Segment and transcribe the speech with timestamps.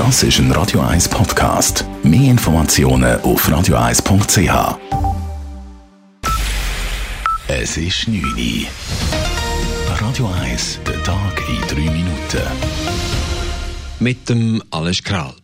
[0.00, 1.84] Das ist ein Radio 1 Podcast.
[2.02, 4.78] Mehr Informationen auf radio1.ch.
[7.48, 8.66] Es ist 9 Uhr.
[10.00, 12.42] Radio 1, der Tag in 3 Minuten.
[13.98, 15.34] Mit dem Alles Kral.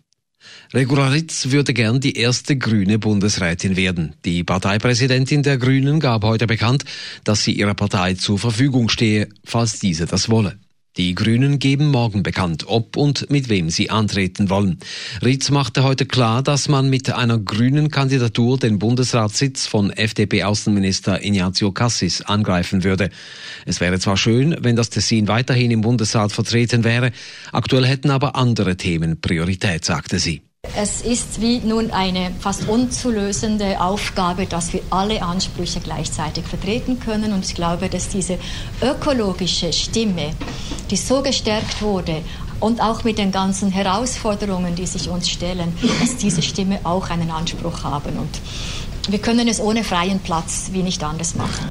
[0.72, 4.14] Regularitz würde gern die erste grüne Bundesrätin werden.
[4.24, 6.86] Die Parteipräsidentin der Grünen gab heute bekannt,
[7.24, 10.58] dass sie ihrer Partei zur Verfügung stehe, falls diese das wolle.
[10.96, 14.78] Die Grünen geben morgen bekannt, ob und mit wem sie antreten wollen.
[15.22, 21.70] Ritz machte heute klar, dass man mit einer grünen Kandidatur den Bundesratssitz von FDP-Außenminister Ignazio
[21.72, 23.10] Cassis angreifen würde.
[23.66, 27.12] Es wäre zwar schön, wenn das Tessin weiterhin im Bundesrat vertreten wäre,
[27.52, 30.42] aktuell hätten aber andere Themen Priorität, sagte sie.
[30.74, 37.32] Es ist wie nun eine fast unzulösende Aufgabe, dass wir alle Ansprüche gleichzeitig vertreten können.
[37.32, 38.38] Und ich glaube, dass diese
[38.82, 40.32] ökologische Stimme,
[40.90, 42.22] die so gestärkt wurde,
[42.60, 47.30] und auch mit den ganzen Herausforderungen, die sich uns stellen, dass diese Stimme auch einen
[47.30, 48.16] Anspruch haben.
[48.16, 48.40] Und
[49.08, 51.68] wir können es ohne freien Platz wie nicht anders machen.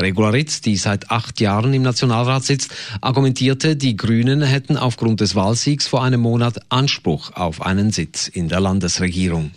[0.00, 2.70] Regularitz, die seit acht Jahren im Nationalrat sitzt,
[3.02, 8.48] argumentierte, die Grünen hätten aufgrund des Wahlsiegs vor einem Monat Anspruch auf einen Sitz in
[8.48, 9.50] der Landesregierung.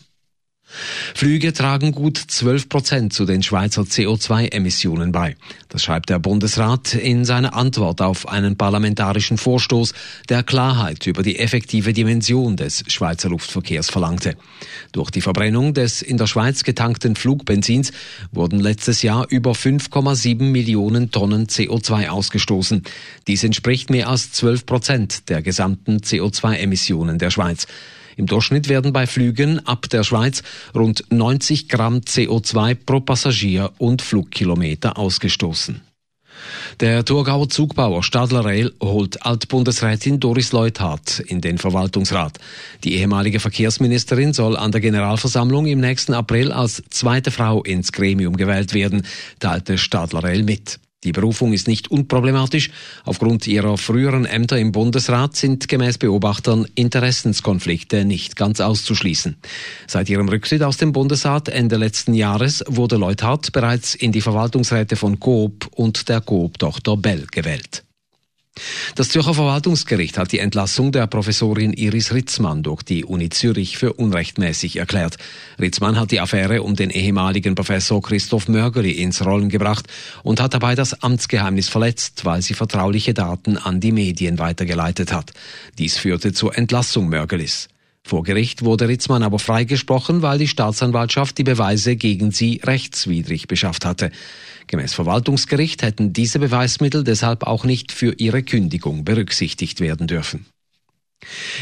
[1.14, 5.36] Flüge tragen gut 12 Prozent zu den Schweizer CO2-Emissionen bei.
[5.70, 9.94] Das schreibt der Bundesrat in seiner Antwort auf einen parlamentarischen Vorstoß,
[10.30, 14.36] der Klarheit über die effektive Dimension des Schweizer Luftverkehrs verlangte.
[14.92, 17.92] Durch die Verbrennung des in der Schweiz getankten Flugbenzins
[18.32, 22.84] wurden letztes Jahr über 5,7 Millionen Tonnen CO2 ausgestoßen.
[23.28, 27.68] Dies entspricht mehr als 12 Prozent der gesamten CO2-Emissionen der Schweiz.
[28.18, 30.44] Im Durchschnitt werden bei Flügen ab der Schweiz
[30.76, 35.82] rund 90 Gramm CO2 pro Passagier und Flugkilometer ausgestoßen.
[36.80, 42.40] Der Thurgauer Zugbauer Stadler Rail holt Altbundesrätin Doris Leuthardt in den Verwaltungsrat.
[42.84, 48.36] Die ehemalige Verkehrsministerin soll an der Generalversammlung im nächsten April als zweite Frau ins Gremium
[48.38, 49.06] gewählt werden,
[49.40, 50.80] teilte Stadler Rail mit.
[51.04, 52.72] Die Berufung ist nicht unproblematisch.
[53.06, 59.38] Aufgrund ihrer früheren Ämter im Bundesrat sind gemäß Beobachtern Interessenskonflikte nicht ganz auszuschließen.
[59.88, 64.96] Seit ihrem Rücktritt aus dem Bundesrat Ende letzten Jahres wurde Leuthardt bereits in die Verwaltungsräte
[64.96, 67.84] von Coop und der Coop-Tochter Bell gewählt.
[68.96, 73.94] Das Zürcher Verwaltungsgericht hat die Entlassung der Professorin Iris Ritzmann durch die Uni Zürich für
[73.94, 75.18] unrechtmäßig erklärt.
[75.60, 79.88] Ritzmann hat die Affäre um den ehemaligen Professor Christoph Mörgeli ins Rollen gebracht
[80.22, 85.34] und hat dabei das Amtsgeheimnis verletzt, weil sie vertrauliche Daten an die Medien weitergeleitet hat.
[85.80, 87.70] Dies führte zur Entlassung Mörgelis.
[88.06, 93.86] Vor Gericht wurde Ritzmann aber freigesprochen, weil die Staatsanwaltschaft die Beweise gegen sie rechtswidrig beschafft
[93.86, 94.12] hatte.
[94.68, 100.46] Gemäß Verwaltungsgericht hätten diese Beweismittel deshalb auch nicht für ihre Kündigung berücksichtigt werden dürfen.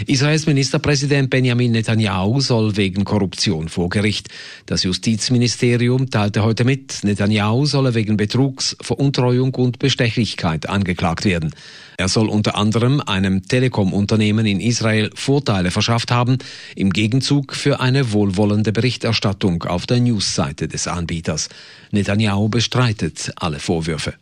[0.08, 4.30] Israels Ministerpräsident Benjamin Netanyahu soll wegen Korruption vor Gericht.
[4.66, 11.54] Das Justizministerium teilte heute mit, Netanyahu solle wegen Betrugs, Veruntreuung und Bestechlichkeit angeklagt werden.
[11.98, 16.40] Er soll unter anderem einem Telekom-Unternehmen in Israel Vorteile verschafft haben,
[16.76, 21.50] im Gegenzug für eine wohlwollende Berichterstattung auf der Newsseite des Anbieters.
[21.92, 24.16] Netanyahu bestreitet alle Vorwürfe.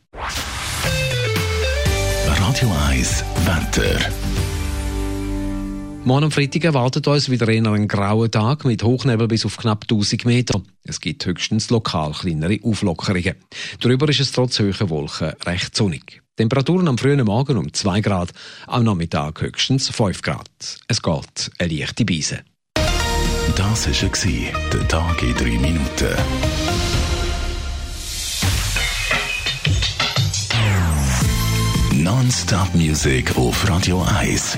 [2.26, 4.29] Radio 1 Wetter.
[6.10, 9.84] Morgen am Freitag erwartet uns wieder eher ein grauer Tag mit Hochnebel bis auf knapp
[9.84, 10.60] 1000 Meter.
[10.84, 13.36] Es gibt höchstens lokal kleinere Auflockerungen.
[13.80, 16.24] Darüber ist es trotz hoher Wolken recht sonnig.
[16.36, 18.32] Temperaturen am frühen Morgen um 2 Grad,
[18.66, 20.80] am Nachmittag höchstens 5 Grad.
[20.88, 22.40] Es geht eine leichte Beise.
[23.56, 26.16] Das war der Tag in 3 Minuten.
[31.94, 34.58] Non-Stop Music auf Radio 1.